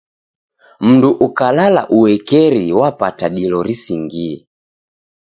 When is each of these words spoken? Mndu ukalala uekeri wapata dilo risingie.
Mndu 0.79 1.09
ukalala 1.27 1.81
uekeri 1.97 2.65
wapata 2.79 3.25
dilo 3.35 3.59
risingie. 3.67 4.35